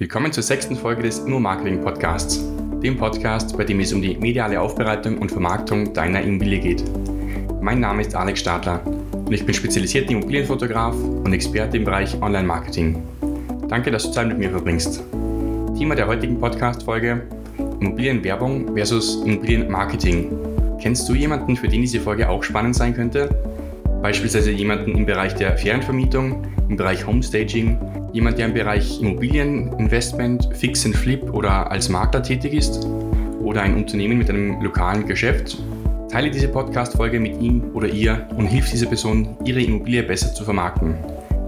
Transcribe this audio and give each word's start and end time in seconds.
Willkommen 0.00 0.30
zur 0.30 0.44
sechsten 0.44 0.76
Folge 0.76 1.02
des 1.02 1.18
Immo-Marketing 1.18 1.80
Podcasts, 1.80 2.44
dem 2.84 2.96
Podcast, 2.96 3.58
bei 3.58 3.64
dem 3.64 3.80
es 3.80 3.92
um 3.92 4.00
die 4.00 4.16
mediale 4.16 4.60
Aufbereitung 4.60 5.18
und 5.18 5.32
Vermarktung 5.32 5.92
deiner 5.92 6.22
Immobilie 6.22 6.60
geht. 6.60 6.84
Mein 7.60 7.80
Name 7.80 8.02
ist 8.02 8.14
Alex 8.14 8.38
Stadler 8.38 8.80
und 8.86 9.32
ich 9.32 9.44
bin 9.44 9.52
spezialisierter 9.52 10.12
Immobilienfotograf 10.12 10.94
und 10.94 11.32
Experte 11.32 11.78
im 11.78 11.84
Bereich 11.84 12.16
Online-Marketing. 12.22 13.02
Danke, 13.66 13.90
dass 13.90 14.04
du 14.04 14.12
Zeit 14.12 14.28
mit 14.28 14.38
mir 14.38 14.50
verbringst. 14.50 15.02
Thema 15.76 15.96
der 15.96 16.06
heutigen 16.06 16.38
Podcast-Folge: 16.38 17.22
Immobilienwerbung 17.80 18.76
versus 18.76 19.20
Immobilienmarketing. 19.24 20.30
Kennst 20.80 21.08
du 21.08 21.14
jemanden, 21.14 21.56
für 21.56 21.66
den 21.66 21.80
diese 21.80 21.98
Folge 21.98 22.28
auch 22.28 22.44
spannend 22.44 22.76
sein 22.76 22.94
könnte? 22.94 23.30
Beispielsweise 24.00 24.52
jemanden 24.52 24.92
im 24.92 25.06
Bereich 25.06 25.34
der 25.34 25.58
Ferienvermietung, 25.58 26.46
im 26.68 26.76
Bereich 26.76 27.04
Homestaging, 27.04 27.76
jemand, 28.18 28.36
der 28.36 28.46
im 28.46 28.54
Bereich 28.54 29.00
Immobilieninvestment, 29.00 30.48
Fix 30.52 30.84
and 30.84 30.96
Flip 30.96 31.22
oder 31.32 31.70
als 31.70 31.88
Makler 31.88 32.20
tätig 32.20 32.52
ist 32.52 32.84
oder 33.40 33.62
ein 33.62 33.76
Unternehmen 33.76 34.18
mit 34.18 34.28
einem 34.28 34.60
lokalen 34.60 35.06
Geschäft. 35.06 35.56
Teile 36.10 36.28
diese 36.28 36.48
Podcast-Folge 36.48 37.20
mit 37.20 37.40
ihm 37.40 37.70
oder 37.74 37.86
ihr 37.86 38.26
und 38.36 38.48
hilf 38.48 38.72
dieser 38.72 38.86
Person, 38.86 39.36
ihre 39.44 39.60
Immobilie 39.60 40.02
besser 40.02 40.34
zu 40.34 40.42
vermarkten. 40.42 40.96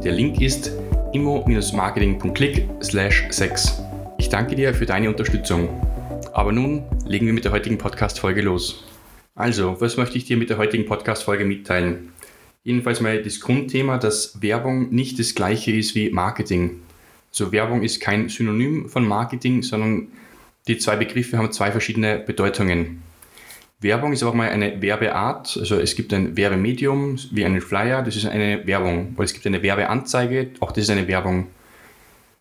Der 0.05 0.13
Link 0.13 0.41
ist 0.41 0.71
immo-marketing.click 1.13 2.69
6. 2.79 3.83
Ich 4.19 4.29
danke 4.29 4.55
dir 4.55 4.73
für 4.73 4.87
deine 4.87 5.09
Unterstützung. 5.09 5.69
Aber 6.33 6.53
nun 6.53 6.85
legen 7.05 7.27
wir 7.27 7.33
mit 7.33 7.45
der 7.45 7.51
heutigen 7.51 7.79
Podcast-Folge 7.79 8.43
los. 8.43 8.85
Also, 9.35 9.81
was 9.81 9.97
möchte 9.97 10.19
ich 10.19 10.25
dir 10.25 10.37
mit 10.37 10.51
der 10.51 10.59
heutigen 10.59 10.87
Podcast-Folge 10.87 11.45
mitteilen? 11.45 12.13
Jedenfalls 12.63 13.01
mal 13.01 13.23
das 13.23 13.41
Grundthema, 13.41 13.99
dass 13.99 14.43
Werbung 14.43 14.91
nicht 14.91 15.19
das 15.19 15.35
gleiche 15.35 15.73
ist 15.73 15.95
wie 15.95 16.11
Marketing. 16.11 16.83
Also 17.31 17.53
Werbung 17.53 17.83
ist 17.83 18.01
kein 18.01 18.29
Synonym 18.29 18.89
von 18.89 19.07
Marketing, 19.07 19.63
sondern 19.63 20.09
die 20.69 20.77
zwei 20.77 20.97
Begriffe 20.97 21.39
haben 21.39 21.53
zwei 21.53 21.71
verschiedene 21.71 22.19
Bedeutungen. 22.19 23.03
Werbung 23.81 24.13
ist 24.13 24.23
auch 24.23 24.35
mal 24.35 24.51
eine 24.51 24.83
Werbeart, 24.83 25.57
also 25.59 25.77
es 25.77 25.97
gibt 25.97 26.13
ein 26.13 26.37
Werbemedium 26.37 27.19
wie 27.31 27.47
einen 27.47 27.63
Flyer, 27.63 28.03
das 28.03 28.15
ist 28.15 28.27
eine 28.27 28.67
Werbung. 28.67 29.15
Oder 29.17 29.25
es 29.25 29.33
gibt 29.33 29.47
eine 29.47 29.63
Werbeanzeige, 29.63 30.51
auch 30.61 30.73
das 30.73 30.85
ist 30.85 30.91
eine 30.91 31.09
Werbung. 31.09 31.47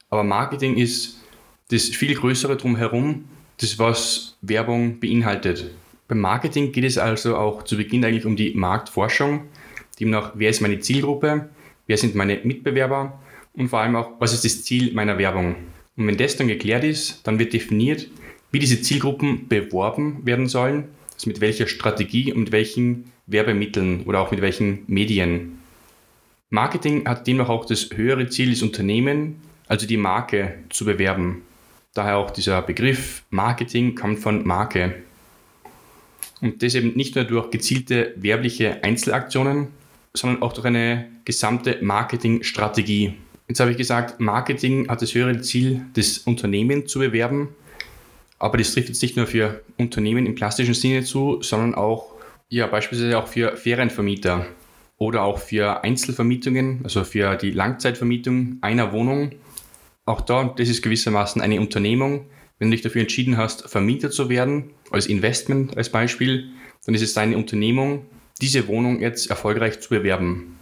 Aber 0.09 0.25
Marketing 0.25 0.75
ist 0.75 1.23
das 1.69 1.83
viel 1.83 2.13
größere 2.13 2.57
drumherum, 2.57 3.23
das 3.57 3.79
was 3.79 4.37
Werbung 4.41 4.99
beinhaltet. 4.99 5.71
Beim 6.09 6.19
Marketing 6.19 6.73
geht 6.73 6.83
es 6.83 6.97
also 6.97 7.37
auch 7.37 7.63
zu 7.63 7.77
Beginn 7.77 8.03
eigentlich 8.03 8.25
um 8.25 8.35
die 8.35 8.53
Marktforschung 8.53 9.43
Demnach, 9.99 10.33
wer 10.35 10.49
ist 10.49 10.61
meine 10.61 10.79
Zielgruppe, 10.79 11.49
wer 11.87 11.97
sind 11.97 12.15
meine 12.15 12.39
Mitbewerber 12.43 13.19
und 13.53 13.69
vor 13.69 13.79
allem 13.79 13.95
auch, 13.95 14.11
was 14.19 14.33
ist 14.33 14.45
das 14.45 14.63
Ziel 14.63 14.93
meiner 14.93 15.17
Werbung. 15.17 15.55
Und 15.97 16.07
wenn 16.07 16.17
das 16.17 16.37
dann 16.37 16.47
geklärt 16.47 16.83
ist, 16.83 17.27
dann 17.27 17.39
wird 17.39 17.53
definiert, 17.53 18.07
wie 18.51 18.59
diese 18.59 18.81
Zielgruppen 18.81 19.47
beworben 19.47 20.25
werden 20.25 20.47
sollen, 20.47 20.85
also 21.13 21.29
mit 21.29 21.41
welcher 21.41 21.67
Strategie 21.67 22.31
und 22.31 22.39
mit 22.39 22.51
welchen 22.51 23.11
Werbemitteln 23.27 24.03
oder 24.03 24.21
auch 24.21 24.31
mit 24.31 24.41
welchen 24.41 24.83
Medien. 24.87 25.59
Marketing 26.49 27.07
hat 27.07 27.27
demnach 27.27 27.49
auch 27.49 27.65
das 27.65 27.89
höhere 27.93 28.27
Ziel, 28.29 28.49
das 28.49 28.63
Unternehmen, 28.63 29.41
also 29.67 29.85
die 29.85 29.97
Marke, 29.97 30.59
zu 30.69 30.85
bewerben. 30.85 31.43
Daher 31.93 32.17
auch 32.17 32.31
dieser 32.31 32.61
Begriff 32.61 33.23
Marketing 33.29 33.95
kommt 33.95 34.19
von 34.19 34.47
Marke. 34.47 34.95
Und 36.41 36.63
das 36.63 36.75
eben 36.75 36.95
nicht 36.95 37.15
nur 37.15 37.25
durch 37.25 37.51
gezielte 37.51 38.13
werbliche 38.15 38.83
Einzelaktionen, 38.83 39.67
sondern 40.13 40.41
auch 40.41 40.53
durch 40.53 40.65
eine 40.65 41.07
gesamte 41.25 41.77
Marketingstrategie. 41.81 43.13
Jetzt 43.47 43.59
habe 43.59 43.71
ich 43.71 43.77
gesagt, 43.77 44.19
Marketing 44.19 44.87
hat 44.89 45.01
das 45.01 45.13
höhere 45.13 45.41
Ziel, 45.41 45.85
das 45.93 46.19
Unternehmen 46.19 46.87
zu 46.87 46.99
bewerben, 46.99 47.49
aber 48.37 48.57
das 48.57 48.73
trifft 48.73 48.89
jetzt 48.89 49.01
nicht 49.01 49.17
nur 49.17 49.27
für 49.27 49.61
Unternehmen 49.77 50.25
im 50.25 50.35
klassischen 50.35 50.73
Sinne 50.73 51.03
zu, 51.03 51.41
sondern 51.41 51.75
auch 51.75 52.13
ja, 52.49 52.67
beispielsweise 52.67 53.17
auch 53.17 53.27
für 53.27 53.57
Ferienvermieter 53.57 54.45
oder 54.97 55.23
auch 55.23 55.39
für 55.39 55.83
Einzelvermietungen, 55.83 56.81
also 56.83 57.03
für 57.03 57.35
die 57.35 57.51
Langzeitvermietung 57.51 58.57
einer 58.61 58.91
Wohnung. 58.91 59.31
Auch 60.05 60.21
da, 60.21 60.53
das 60.57 60.69
ist 60.69 60.81
gewissermaßen 60.81 61.41
eine 61.41 61.59
Unternehmung. 61.59 62.25
Wenn 62.57 62.69
du 62.69 62.75
dich 62.75 62.81
dafür 62.81 63.01
entschieden 63.01 63.37
hast, 63.37 63.69
Vermieter 63.69 64.11
zu 64.11 64.29
werden, 64.29 64.71
als 64.91 65.05
Investment 65.05 65.77
als 65.77 65.89
Beispiel, 65.89 66.49
dann 66.85 66.95
ist 66.95 67.01
es 67.01 67.13
deine 67.13 67.37
Unternehmung, 67.37 68.05
diese 68.41 68.67
Wohnung 68.67 69.01
jetzt 69.01 69.29
erfolgreich 69.29 69.79
zu 69.79 69.89
bewerben. 69.89 70.57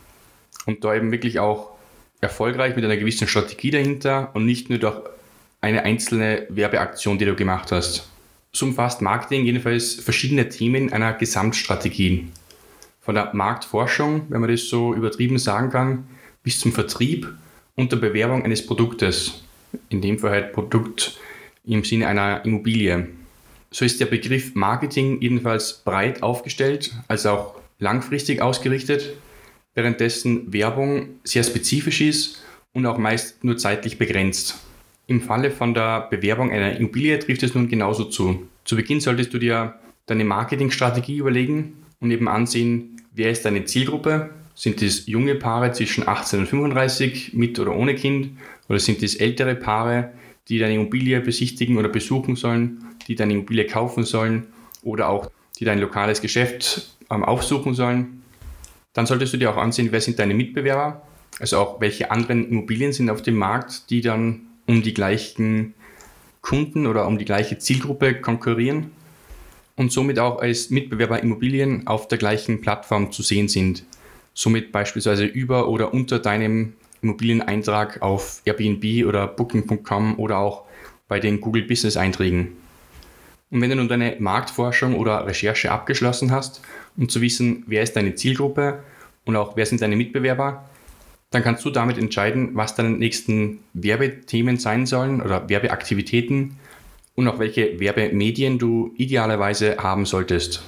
Und 0.65 0.83
da 0.83 0.95
eben 0.95 1.11
wirklich 1.11 1.39
auch 1.39 1.71
erfolgreich 2.21 2.75
mit 2.75 2.83
einer 2.83 2.97
gewissen 2.97 3.27
Strategie 3.27 3.71
dahinter 3.71 4.31
und 4.33 4.45
nicht 4.45 4.69
nur 4.69 4.79
durch 4.79 5.01
eine 5.61 5.83
einzelne 5.83 6.45
Werbeaktion, 6.49 7.17
die 7.17 7.25
du 7.25 7.35
gemacht 7.35 7.71
hast. 7.71 8.09
So 8.51 8.65
umfasst 8.65 9.01
Marketing 9.01 9.45
jedenfalls 9.45 9.95
verschiedene 9.95 10.49
Themen 10.49 10.91
einer 10.91 11.13
Gesamtstrategie. 11.13 12.27
Von 13.01 13.15
der 13.15 13.33
Marktforschung, 13.33 14.25
wenn 14.29 14.41
man 14.41 14.49
das 14.49 14.67
so 14.67 14.93
übertrieben 14.93 15.37
sagen 15.37 15.69
kann, 15.69 16.07
bis 16.43 16.59
zum 16.59 16.73
Vertrieb 16.73 17.31
und 17.75 17.91
der 17.91 17.97
Bewerbung 17.97 18.43
eines 18.43 18.65
Produktes. 18.65 19.43
In 19.89 20.01
dem 20.01 20.17
Fall 20.17 20.31
halt 20.31 20.53
Produkt 20.53 21.19
im 21.65 21.83
Sinne 21.83 22.07
einer 22.07 22.43
Immobilie. 22.45 23.09
So 23.69 23.85
ist 23.85 23.99
der 23.99 24.05
Begriff 24.05 24.55
Marketing 24.55 25.21
jedenfalls 25.21 25.81
breit 25.83 26.23
aufgestellt, 26.23 26.95
als 27.07 27.25
auch 27.25 27.56
langfristig 27.79 28.41
ausgerichtet, 28.41 29.13
währenddessen 29.73 30.51
Werbung 30.51 31.19
sehr 31.23 31.43
spezifisch 31.43 32.01
ist 32.01 32.43
und 32.73 32.85
auch 32.85 32.97
meist 32.97 33.43
nur 33.43 33.57
zeitlich 33.57 33.97
begrenzt. 33.97 34.59
Im 35.07 35.21
Falle 35.21 35.51
von 35.51 35.73
der 35.73 36.07
Bewerbung 36.09 36.51
einer 36.51 36.75
Immobilie 36.77 37.17
trifft 37.19 37.43
es 37.43 37.55
nun 37.55 37.69
genauso 37.69 38.05
zu. 38.05 38.47
Zu 38.65 38.75
Beginn 38.75 38.99
solltest 38.99 39.33
du 39.33 39.39
dir 39.39 39.75
deine 40.05 40.25
Marketingstrategie 40.25 41.17
überlegen 41.17 41.77
und 41.99 42.11
eben 42.11 42.27
ansehen, 42.27 43.01
wer 43.13 43.31
ist 43.31 43.45
deine 43.45 43.65
Zielgruppe? 43.65 44.31
Sind 44.55 44.81
es 44.81 45.05
junge 45.05 45.35
Paare 45.35 45.71
zwischen 45.71 46.07
18 46.07 46.39
und 46.39 46.47
35 46.47 47.33
mit 47.33 47.59
oder 47.59 47.75
ohne 47.75 47.95
Kind? 47.95 48.31
Oder 48.67 48.79
sind 48.79 49.03
es 49.03 49.15
ältere 49.15 49.55
Paare, 49.55 50.11
die 50.49 50.59
deine 50.59 50.75
Immobilie 50.75 51.21
besichtigen 51.21 51.77
oder 51.77 51.89
besuchen 51.89 52.35
sollen, 52.35 52.83
die 53.07 53.15
deine 53.15 53.33
Immobilie 53.33 53.65
kaufen 53.65 54.03
sollen 54.03 54.47
oder 54.81 55.09
auch 55.09 55.29
die 55.59 55.65
dein 55.65 55.79
lokales 55.79 56.21
Geschäft 56.21 56.95
ähm, 57.09 57.23
aufsuchen 57.23 57.73
sollen. 57.73 58.23
Dann 58.93 59.05
solltest 59.05 59.33
du 59.33 59.37
dir 59.37 59.51
auch 59.51 59.57
ansehen, 59.57 59.89
wer 59.91 60.01
sind 60.01 60.19
deine 60.19 60.33
Mitbewerber, 60.33 61.01
also 61.39 61.59
auch 61.59 61.81
welche 61.81 62.11
anderen 62.11 62.49
Immobilien 62.49 62.93
sind 62.93 63.09
auf 63.09 63.21
dem 63.21 63.35
Markt, 63.35 63.89
die 63.89 64.01
dann 64.01 64.41
um 64.65 64.81
die 64.81 64.93
gleichen 64.93 65.73
Kunden 66.41 66.87
oder 66.87 67.07
um 67.07 67.17
die 67.17 67.25
gleiche 67.25 67.57
Zielgruppe 67.57 68.21
konkurrieren 68.21 68.91
und 69.75 69.91
somit 69.91 70.19
auch 70.19 70.39
als 70.39 70.69
Mitbewerber 70.69 71.21
Immobilien 71.21 71.87
auf 71.87 72.07
der 72.07 72.17
gleichen 72.17 72.61
Plattform 72.61 73.11
zu 73.11 73.21
sehen 73.21 73.47
sind. 73.47 73.83
Somit 74.33 74.71
beispielsweise 74.71 75.25
über 75.25 75.67
oder 75.67 75.93
unter 75.93 76.19
deinem 76.19 76.73
Immobilieneintrag 77.01 78.01
auf 78.01 78.41
Airbnb 78.45 79.05
oder 79.07 79.27
Booking.com 79.27 80.19
oder 80.19 80.39
auch 80.39 80.63
bei 81.07 81.19
den 81.19 81.41
Google 81.41 81.63
Business 81.63 81.97
Einträgen. 81.97 82.57
Und 83.49 83.61
wenn 83.61 83.69
du 83.69 83.75
nun 83.77 83.87
deine 83.87 84.17
Marktforschung 84.19 84.95
oder 84.95 85.25
Recherche 85.25 85.71
abgeschlossen 85.71 86.31
hast, 86.31 86.61
um 86.97 87.07
zu 87.07 87.21
wissen, 87.21 87.63
wer 87.67 87.83
ist 87.83 87.95
deine 87.95 88.15
Zielgruppe 88.15 88.83
und 89.25 89.35
auch 89.35 89.55
wer 89.55 89.65
sind 89.65 89.81
deine 89.81 89.95
Mitbewerber, 89.95 90.69
dann 91.31 91.43
kannst 91.43 91.63
du 91.65 91.69
damit 91.69 91.97
entscheiden, 91.97 92.51
was 92.53 92.75
deine 92.75 92.91
nächsten 92.91 93.59
Werbethemen 93.73 94.57
sein 94.57 94.85
sollen 94.85 95.21
oder 95.21 95.49
Werbeaktivitäten 95.49 96.57
und 97.15 97.27
auch 97.27 97.39
welche 97.39 97.79
Werbemedien 97.79 98.59
du 98.59 98.93
idealerweise 98.97 99.77
haben 99.77 100.05
solltest. 100.05 100.63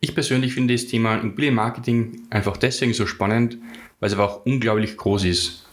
Ich 0.00 0.14
persönlich 0.14 0.52
finde 0.54 0.74
das 0.74 0.86
Thema 0.86 1.16
Immobilienmarketing 1.16 2.22
einfach 2.30 2.56
deswegen 2.56 2.92
so 2.92 3.06
spannend, 3.06 3.56
weil 4.00 4.08
es 4.08 4.14
aber 4.14 4.24
auch 4.24 4.46
unglaublich 4.46 4.96
groß 4.96 5.24
ist. 5.24 5.66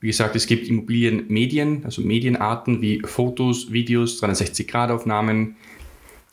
Wie 0.00 0.08
gesagt, 0.08 0.36
es 0.36 0.46
gibt 0.46 0.66
Immobilienmedien, 0.68 1.84
also 1.84 2.02
Medienarten 2.02 2.82
wie 2.82 3.00
Fotos, 3.04 3.72
Videos, 3.72 4.22
360-Grad-Aufnahmen, 4.22 5.56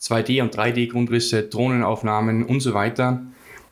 2D- 0.01 0.41
und 0.41 0.55
3D-Grundrisse, 0.55 1.43
Drohnenaufnahmen 1.43 2.43
und 2.43 2.59
so 2.59 2.73
weiter. 2.73 3.21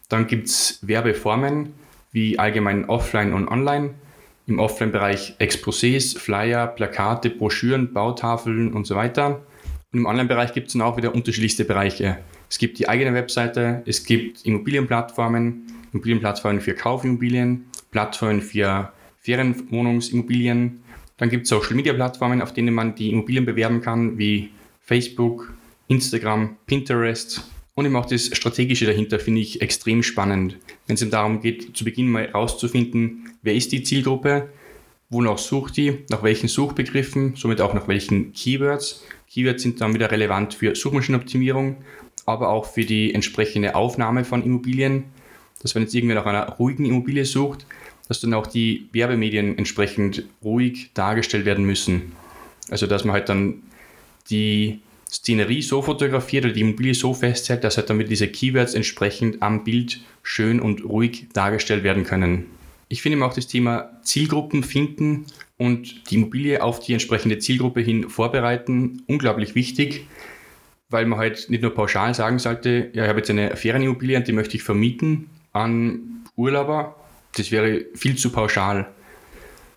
Dann 0.09 0.27
gibt 0.27 0.47
es 0.47 0.79
Werbeformen 0.81 1.73
wie 2.11 2.39
allgemein 2.39 2.85
Offline 2.85 3.33
und 3.33 3.47
Online. 3.47 3.95
Im 4.47 4.59
Offline-Bereich 4.59 5.35
Exposés, 5.39 6.17
Flyer, 6.17 6.67
Plakate, 6.67 7.29
Broschüren, 7.29 7.93
Bautafeln 7.93 8.73
und 8.73 8.85
so 8.85 8.95
weiter. 8.95 9.41
Und 9.91 9.99
im 9.99 10.05
Online-Bereich 10.05 10.53
gibt 10.53 10.67
es 10.67 10.73
dann 10.73 10.81
auch 10.81 10.97
wieder 10.97 11.15
unterschiedlichste 11.15 11.65
Bereiche. 11.65 12.19
Es 12.49 12.59
gibt 12.59 12.77
die 12.77 12.87
eigene 12.87 13.13
Webseite, 13.13 13.81
es 13.85 14.05
gibt 14.05 14.45
Immobilienplattformen, 14.45 15.65
Immobilienplattformen 15.91 16.61
für 16.61 16.75
Kaufimmobilien, 16.75 17.65
Plattformen 17.91 18.41
für 18.41 18.91
Ferienwohnungsimmobilien. 19.19 20.83
Dann 21.17 21.29
gibt 21.29 21.43
es 21.43 21.49
Social-Media-Plattformen, 21.49 22.41
auf 22.41 22.53
denen 22.53 22.73
man 22.73 22.93
die 22.93 23.09
Immobilien 23.09 23.45
bewerben 23.45 23.81
kann, 23.81 24.17
wie 24.17 24.51
Facebook, 24.81 25.53
Instagram, 25.87 26.57
Pinterest 26.65 27.49
und 27.75 27.85
eben 27.85 27.95
auch 27.95 28.05
das 28.05 28.35
Strategische 28.35 28.85
dahinter 28.85 29.19
finde 29.19 29.41
ich 29.41 29.61
extrem 29.61 30.03
spannend, 30.03 30.57
wenn 30.87 30.95
es 30.95 31.09
darum 31.09 31.41
geht, 31.41 31.75
zu 31.75 31.83
Beginn 31.83 32.09
mal 32.09 32.27
herauszufinden, 32.27 33.29
wer 33.41 33.53
ist 33.53 33.71
die 33.71 33.83
Zielgruppe, 33.83 34.49
Wonach 35.09 35.37
sucht 35.37 35.77
die? 35.77 35.99
Nach 36.09 36.23
welchen 36.23 36.47
Suchbegriffen? 36.47 37.35
Somit 37.35 37.61
auch 37.61 37.73
nach 37.73 37.87
welchen 37.87 38.33
Keywords? 38.33 39.03
Keywords 39.31 39.61
sind 39.61 39.79
dann 39.79 39.93
wieder 39.93 40.11
relevant 40.11 40.55
für 40.55 40.75
Suchmaschinenoptimierung, 40.75 41.77
aber 42.25 42.49
auch 42.49 42.65
für 42.65 42.85
die 42.85 43.13
entsprechende 43.13 43.75
Aufnahme 43.75 44.25
von 44.25 44.43
Immobilien. 44.43 45.05
Dass 45.61 45.75
wenn 45.75 45.83
jetzt 45.83 45.93
irgendwer 45.93 46.15
nach 46.15 46.25
einer 46.25 46.49
ruhigen 46.49 46.85
Immobilie 46.85 47.25
sucht, 47.25 47.67
dass 48.07 48.19
dann 48.19 48.33
auch 48.33 48.47
die 48.47 48.89
Werbemedien 48.93 49.57
entsprechend 49.57 50.25
ruhig 50.43 50.89
dargestellt 50.95 51.45
werden 51.45 51.65
müssen. 51.65 52.13
Also 52.69 52.87
dass 52.87 53.03
man 53.03 53.13
halt 53.13 53.29
dann 53.29 53.61
die 54.31 54.79
Szenerie 55.09 55.61
so 55.61 55.81
fotografiert 55.81 56.45
oder 56.45 56.53
die 56.53 56.61
Immobilie 56.61 56.93
so 56.93 57.13
festhält, 57.13 57.63
dass 57.63 57.77
halt 57.77 57.89
damit 57.89 58.09
diese 58.09 58.27
Keywords 58.27 58.73
entsprechend 58.73 59.41
am 59.41 59.63
Bild 59.63 60.01
schön 60.23 60.59
und 60.59 60.83
ruhig 60.83 61.27
dargestellt 61.33 61.83
werden 61.83 62.03
können. 62.03 62.45
Ich 62.87 63.01
finde 63.01 63.23
auch 63.25 63.33
das 63.33 63.47
Thema 63.47 63.99
Zielgruppen 64.03 64.63
finden 64.63 65.25
und 65.57 66.09
die 66.09 66.15
Immobilie 66.15 66.61
auf 66.61 66.79
die 66.79 66.93
entsprechende 66.93 67.39
Zielgruppe 67.39 67.81
hin 67.81 68.09
vorbereiten 68.09 69.03
unglaublich 69.07 69.55
wichtig, 69.55 70.07
weil 70.89 71.05
man 71.05 71.19
halt 71.19 71.49
nicht 71.49 71.63
nur 71.63 71.73
pauschal 71.73 72.13
sagen 72.13 72.39
sollte, 72.39 72.91
ja, 72.93 73.03
ich 73.03 73.09
habe 73.09 73.19
jetzt 73.19 73.29
eine 73.29 73.55
Ferienimmobilie 73.55 74.17
und 74.17 74.27
die 74.27 74.33
möchte 74.33 74.57
ich 74.57 74.63
vermieten 74.63 75.29
an 75.51 76.23
Urlauber. 76.35 76.95
Das 77.35 77.51
wäre 77.51 77.85
viel 77.95 78.17
zu 78.17 78.31
pauschal. 78.31 78.91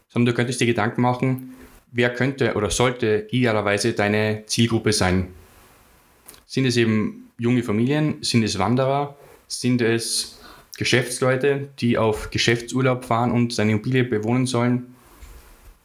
Sondern 0.09 0.33
du 0.33 0.37
könntest 0.37 0.61
dir 0.61 0.67
Gedanken 0.67 1.03
machen, 1.03 1.55
wer 1.93 2.15
könnte 2.15 2.55
oder 2.55 2.71
sollte 2.71 3.27
idealerweise 3.31 3.93
deine 3.93 4.45
Zielgruppe 4.47 4.93
sein? 4.93 5.29
Sind 6.47 6.67
es 6.67 6.77
eben 6.77 7.31
junge 7.39 7.63
Familien? 7.63 8.17
Sind 8.23 8.43
es 8.43 8.59
Wanderer? 8.59 9.17
Sind 9.47 9.81
es 9.81 10.41
Geschäftsleute, 10.77 11.69
die 11.81 11.99
auf 11.99 12.31
Geschäftsurlaub 12.31 13.05
fahren 13.05 13.33
und 13.33 13.53
seine 13.53 13.73
Immobilie 13.73 14.05
bewohnen 14.05 14.47
sollen? 14.47 14.95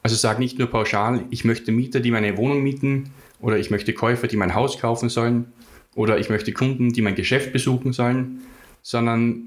Also 0.02 0.16
sag 0.16 0.38
nicht 0.38 0.58
nur 0.58 0.68
pauschal, 0.68 1.24
ich 1.30 1.44
möchte 1.44 1.72
Mieter, 1.72 2.00
die 2.00 2.10
meine 2.10 2.36
Wohnung 2.36 2.62
mieten 2.62 3.10
oder 3.40 3.58
ich 3.58 3.70
möchte 3.70 3.94
Käufer, 3.94 4.26
die 4.26 4.36
mein 4.36 4.54
Haus 4.54 4.78
kaufen 4.78 5.08
sollen 5.08 5.52
oder 5.94 6.18
ich 6.18 6.28
möchte 6.28 6.52
Kunden, 6.52 6.92
die 6.92 7.00
mein 7.00 7.14
Geschäft 7.14 7.52
besuchen 7.52 7.92
sollen, 7.92 8.42
sondern 8.82 9.44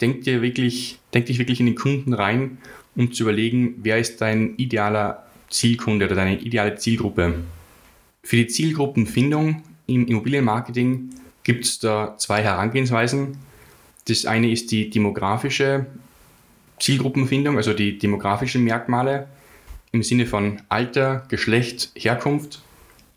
denk 0.00 0.22
dir 0.22 0.40
wirklich, 0.40 0.98
denk 1.12 1.26
dich 1.26 1.38
wirklich 1.38 1.60
in 1.60 1.66
den 1.66 1.74
Kunden 1.74 2.14
rein, 2.14 2.58
um 2.96 3.12
zu 3.12 3.24
überlegen, 3.24 3.76
wer 3.82 3.98
ist 3.98 4.20
dein 4.20 4.56
idealer 4.56 5.26
Zielkunde 5.52 6.06
oder 6.06 6.16
deine 6.16 6.40
ideale 6.40 6.74
Zielgruppe. 6.76 7.34
Für 8.24 8.36
die 8.36 8.46
Zielgruppenfindung 8.48 9.62
im 9.86 10.06
Immobilienmarketing 10.06 11.10
gibt 11.44 11.64
es 11.64 11.78
da 11.78 12.16
zwei 12.18 12.42
Herangehensweisen. 12.42 13.36
Das 14.06 14.26
eine 14.26 14.50
ist 14.50 14.70
die 14.70 14.90
demografische 14.90 15.86
Zielgruppenfindung, 16.80 17.56
also 17.56 17.74
die 17.74 17.98
demografischen 17.98 18.64
Merkmale 18.64 19.28
im 19.92 20.02
Sinne 20.02 20.26
von 20.26 20.62
Alter, 20.68 21.26
Geschlecht, 21.28 21.90
Herkunft. 21.94 22.62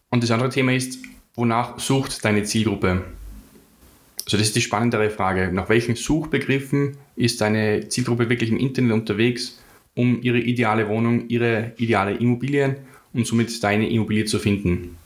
Und 0.10 0.24
das 0.24 0.32
andere 0.32 0.50
Thema 0.50 0.74
ist, 0.74 1.00
wonach 1.36 1.80
sucht 1.80 2.24
deine 2.26 2.44
Zielgruppe? 2.44 3.04
Also 4.26 4.38
das 4.38 4.48
ist 4.48 4.56
die 4.56 4.62
spannendere 4.62 5.10
Frage. 5.10 5.52
Nach 5.54 5.70
welchen 5.70 5.96
Suchbegriffen 5.96 6.98
ist 7.16 7.42
deine 7.42 7.88
Zielgruppe 7.90 8.30
wirklich 8.30 8.50
im 8.50 8.58
Internet 8.58 8.92
unterwegs 8.92 9.60
um 9.96 10.22
ihre 10.22 10.40
ideale 10.40 10.88
Wohnung, 10.88 11.30
ihre 11.30 11.74
ideale 11.78 12.14
Immobilie 12.14 12.78
und 13.14 13.26
somit 13.26 13.64
deine 13.64 13.90
Immobilie 13.90 14.26
zu 14.26 14.40
finden. 14.40 14.98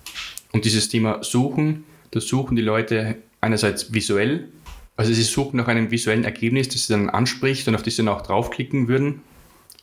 Und 0.52 0.66
dieses 0.66 0.90
Thema 0.90 1.24
Suchen, 1.24 1.84
das 2.12 2.28
suchen 2.28 2.56
die 2.56 2.64
Leute 2.64 3.18
einerseits 3.40 3.94
visuell, 3.94 4.50
also 4.98 5.14
sie 5.14 5.24
suchen 5.24 5.56
nach 5.56 5.70
einem 5.70 5.92
visuellen 5.92 6.26
Ergebnis, 6.26 6.68
das 6.68 6.88
sie 6.88 6.94
dann 6.94 7.10
anspricht 7.10 7.68
und 7.68 7.76
auf 7.76 7.84
das 7.84 7.96
sie 7.96 8.04
dann 8.04 8.14
auch 8.14 8.22
draufklicken 8.22 8.90
würden. 8.90 9.22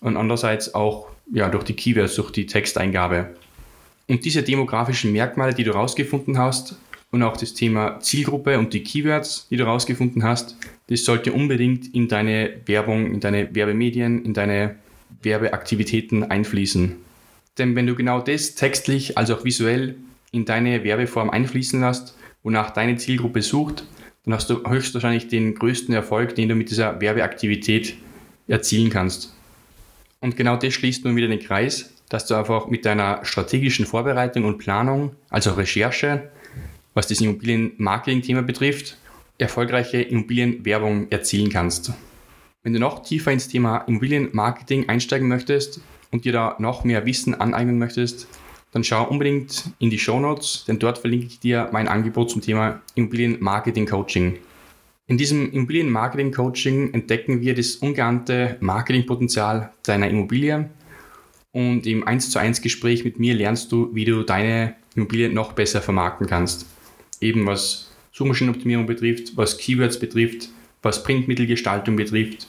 Und 0.00 0.18
andererseits 0.18 0.74
auch 0.74 1.08
ja, 1.32 1.48
durch 1.48 1.64
die 1.64 1.72
Keywords, 1.72 2.16
durch 2.16 2.30
die 2.32 2.44
Texteingabe. 2.44 3.34
Und 4.08 4.26
diese 4.26 4.42
demografischen 4.42 5.12
Merkmale, 5.12 5.54
die 5.54 5.64
du 5.64 5.70
rausgefunden 5.70 6.36
hast, 6.36 6.76
und 7.10 7.22
auch 7.22 7.36
das 7.36 7.54
Thema 7.54 7.98
Zielgruppe 8.00 8.58
und 8.58 8.74
die 8.74 8.82
Keywords, 8.82 9.46
die 9.48 9.56
du 9.56 9.64
rausgefunden 9.64 10.22
hast, 10.22 10.56
das 10.88 11.04
sollte 11.04 11.32
unbedingt 11.32 11.94
in 11.94 12.08
deine 12.08 12.50
Werbung, 12.66 13.06
in 13.14 13.20
deine 13.20 13.54
Werbemedien, 13.54 14.24
in 14.24 14.34
deine 14.34 14.76
Werbeaktivitäten 15.22 16.24
einfließen. 16.24 16.96
Denn 17.58 17.74
wenn 17.74 17.86
du 17.86 17.94
genau 17.94 18.20
das 18.20 18.54
textlich 18.54 19.16
als 19.16 19.30
auch 19.30 19.44
visuell 19.44 19.96
in 20.32 20.44
deine 20.44 20.84
Werbeform 20.84 21.30
einfließen 21.30 21.80
lässt, 21.80 22.16
wonach 22.42 22.70
deine 22.70 22.96
Zielgruppe 22.96 23.42
sucht, 23.42 23.84
dann 24.24 24.34
hast 24.34 24.50
du 24.50 24.68
höchstwahrscheinlich 24.68 25.28
den 25.28 25.54
größten 25.54 25.94
Erfolg, 25.94 26.34
den 26.34 26.48
du 26.48 26.54
mit 26.54 26.70
dieser 26.70 27.00
Werbeaktivität 27.00 27.96
erzielen 28.48 28.90
kannst. 28.90 29.34
Und 30.20 30.36
genau 30.36 30.56
das 30.56 30.74
schließt 30.74 31.04
nun 31.04 31.16
wieder 31.16 31.28
den 31.28 31.40
Kreis, 31.40 31.92
dass 32.08 32.26
du 32.26 32.34
einfach 32.34 32.68
mit 32.68 32.84
deiner 32.84 33.24
strategischen 33.24 33.86
Vorbereitung 33.86 34.44
und 34.44 34.58
Planung, 34.58 35.14
also 35.30 35.52
Recherche, 35.52 36.30
was 36.94 37.08
das 37.08 37.20
Immobilienmarketing-Thema 37.20 38.42
betrifft, 38.42 38.96
erfolgreiche 39.38 40.00
Immobilienwerbung 40.02 41.10
erzielen 41.10 41.50
kannst. 41.50 41.92
Wenn 42.66 42.72
du 42.72 42.80
noch 42.80 43.04
tiefer 43.04 43.30
ins 43.30 43.46
Thema 43.46 43.84
Immobilienmarketing 43.86 44.88
einsteigen 44.88 45.28
möchtest 45.28 45.80
und 46.10 46.24
dir 46.24 46.32
da 46.32 46.56
noch 46.58 46.82
mehr 46.82 47.06
Wissen 47.06 47.32
aneignen 47.32 47.78
möchtest, 47.78 48.26
dann 48.72 48.82
schau 48.82 49.04
unbedingt 49.04 49.70
in 49.78 49.88
die 49.88 50.00
Show 50.00 50.18
Notes, 50.18 50.64
denn 50.66 50.80
dort 50.80 50.98
verlinke 50.98 51.26
ich 51.26 51.38
dir 51.38 51.68
mein 51.70 51.86
Angebot 51.86 52.28
zum 52.28 52.42
Thema 52.42 52.82
Immobilienmarketing 52.96 53.86
Coaching. 53.86 54.38
In 55.06 55.16
diesem 55.16 55.52
Immobilienmarketing 55.52 56.32
Coaching 56.32 56.92
entdecken 56.92 57.40
wir 57.40 57.54
das 57.54 57.76
ungeahnte 57.76 58.56
Marketingpotenzial 58.58 59.70
deiner 59.84 60.10
Immobilie 60.10 60.68
und 61.52 61.86
im 61.86 62.04
1 62.04 62.30
zu 62.30 62.40
1 62.40 62.62
Gespräch 62.62 63.04
mit 63.04 63.20
mir 63.20 63.34
lernst 63.34 63.70
du, 63.70 63.94
wie 63.94 64.06
du 64.06 64.24
deine 64.24 64.74
Immobilie 64.96 65.28
noch 65.28 65.52
besser 65.52 65.82
vermarkten 65.82 66.26
kannst. 66.26 66.66
Eben 67.20 67.46
was 67.46 67.92
Suchmaschinenoptimierung 68.10 68.86
betrifft, 68.86 69.36
was 69.36 69.56
Keywords 69.56 70.00
betrifft, 70.00 70.48
was 70.82 71.04
Printmittelgestaltung 71.04 71.94
betrifft, 71.94 72.48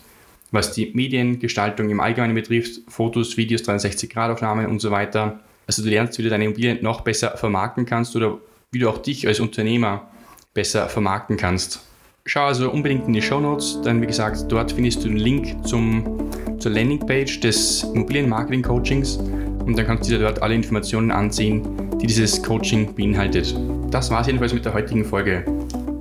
was 0.52 0.74
die 0.74 0.92
Mediengestaltung 0.94 1.90
im 1.90 2.00
Allgemeinen 2.00 2.36
betrifft, 2.36 2.82
Fotos, 2.88 3.38
Videos, 3.38 3.64
360-Grad-Aufnahmen 3.64 4.68
und 4.68 4.80
so 4.80 4.92
weiter. 4.92 5.40
Also 5.66 5.84
du 5.84 5.90
lernst, 5.90 6.18
wie 6.18 6.24
du 6.24 6.30
deine 6.30 6.46
Immobilien 6.46 6.80
noch 6.82 7.02
besser 7.02 7.36
vermarkten 7.38 7.86
kannst 7.86 8.16
oder 8.16 8.38
wie 8.72 8.80
du 8.80 8.90
auch 8.90 9.00
dich 9.00 9.28
als 9.28 9.40
Unternehmer 9.40 10.08
besser 10.54 10.88
vermarkten 10.90 11.38
kannst. 11.38 11.82
Schau 12.26 12.46
also 12.46 12.70
unbedingt 12.70 13.08
in 13.08 13.14
die 13.14 13.22
Show 13.22 13.40
Notes, 13.40 13.82
denn 13.84 14.02
wie 14.02 14.08
gesagt, 14.08 14.46
dort 14.50 14.74
findest 14.74 15.04
du 15.04 15.08
den 15.08 15.18
Link 15.18 15.66
zum, 15.66 16.30
zur 16.60 16.72
Landingpage 16.72 17.40
des 17.40 17.84
Immobilienmarketing-Coachings 17.84 19.18
und 19.18 19.78
dann 19.78 19.86
kannst 19.86 20.10
du 20.10 20.14
dir 20.14 20.20
dort 20.20 20.42
alle 20.42 20.54
Informationen 20.54 21.12
ansehen, 21.12 21.98
die 22.00 22.08
dieses 22.08 22.44
Coaching 22.44 22.94
beinhaltet. 22.96 23.56
Das 23.92 24.12
war 24.12 24.22
es 24.22 24.28
jedenfalls 24.28 24.54
mit 24.54 24.66
der 24.66 24.74
heutigen 24.74 25.06
Folge. 25.06 25.46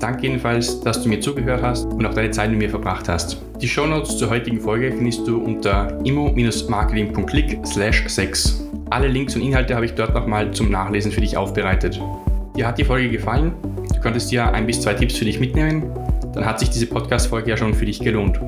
Danke 0.00 0.22
jedenfalls, 0.22 0.80
dass 0.80 1.02
du 1.02 1.08
mir 1.08 1.20
zugehört 1.20 1.62
hast 1.62 1.84
und 1.84 2.04
auch 2.04 2.14
deine 2.14 2.30
Zeit 2.32 2.50
mit 2.50 2.58
mir 2.58 2.70
verbracht 2.70 3.08
hast. 3.08 3.45
Die 3.60 3.68
Shownotes 3.68 4.18
zur 4.18 4.28
heutigen 4.28 4.60
Folge 4.60 4.92
findest 4.92 5.26
du 5.26 5.38
unter 5.38 5.98
immo-marketing.click 6.04 7.58
6. 7.64 8.62
Alle 8.90 9.08
Links 9.08 9.34
und 9.34 9.40
Inhalte 9.40 9.74
habe 9.74 9.86
ich 9.86 9.94
dort 9.94 10.12
nochmal 10.12 10.50
zum 10.50 10.70
Nachlesen 10.70 11.10
für 11.10 11.22
dich 11.22 11.38
aufbereitet. 11.38 11.98
Dir 12.54 12.66
hat 12.66 12.76
die 12.76 12.84
Folge 12.84 13.08
gefallen? 13.08 13.52
Du 13.94 14.00
konntest 14.00 14.30
dir 14.30 14.52
ein 14.52 14.66
bis 14.66 14.82
zwei 14.82 14.92
Tipps 14.92 15.16
für 15.16 15.24
dich 15.24 15.40
mitnehmen? 15.40 15.90
Dann 16.34 16.44
hat 16.44 16.60
sich 16.60 16.68
diese 16.68 16.86
Podcast-Folge 16.86 17.48
ja 17.48 17.56
schon 17.56 17.72
für 17.72 17.86
dich 17.86 18.00
gelohnt. 18.00 18.38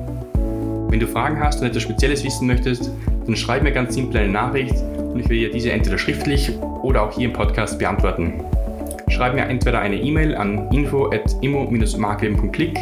Wenn 0.89 0.99
du 0.99 1.07
Fragen 1.07 1.39
hast 1.39 1.59
und 1.59 1.67
etwas 1.67 1.81
Spezielles 1.81 2.23
wissen 2.23 2.45
möchtest, 2.45 2.91
dann 3.25 3.35
schreib 3.35 3.63
mir 3.63 3.71
ganz 3.71 3.95
simpel 3.95 4.21
eine 4.21 4.31
Nachricht 4.31 4.75
und 4.75 5.19
ich 5.19 5.27
werde 5.27 5.45
dir 5.45 5.51
diese 5.51 5.71
entweder 5.71 5.97
schriftlich 5.97 6.51
oder 6.83 7.01
auch 7.01 7.11
hier 7.11 7.25
im 7.25 7.33
Podcast 7.33 7.79
beantworten 7.79 8.43
schreib 9.19 9.35
mir 9.35 9.41
entweder 9.41 9.81
eine 9.81 9.97
E-Mail 9.97 10.33
an 10.33 10.71
info.immo-marketing.click 10.71 12.79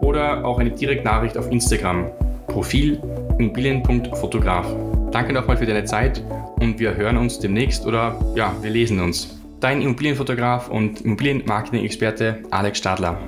oder 0.00 0.44
auch 0.44 0.58
eine 0.58 0.70
Direktnachricht 0.70 1.36
auf 1.36 1.50
Instagram. 1.50 2.06
Profil 2.46 3.00
immobilien.fotograf. 3.38 4.66
Danke 5.12 5.32
nochmal 5.32 5.56
für 5.56 5.66
deine 5.66 5.84
Zeit 5.84 6.22
und 6.60 6.78
wir 6.78 6.96
hören 6.96 7.16
uns 7.16 7.38
demnächst 7.38 7.86
oder 7.86 8.18
ja, 8.34 8.54
wir 8.62 8.70
lesen 8.70 9.00
uns. 9.00 9.38
Dein 9.60 9.82
Immobilienfotograf 9.82 10.68
und 10.68 11.00
Immobilienmarketing-Experte 11.02 12.42
Alex 12.50 12.78
Stadler. 12.78 13.18